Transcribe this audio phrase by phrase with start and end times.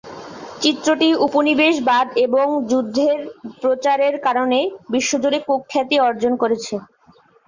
[0.61, 3.17] চিত্রটি উপনিবেশবাদ এবং যুদ্ধের
[3.61, 4.61] প্রচারের কারনে
[4.93, 6.75] বিশ্বজুড়ে কুখ্যাতি অর্জন করেছে।